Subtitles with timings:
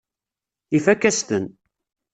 [0.77, 1.45] Ifakk-as-ten.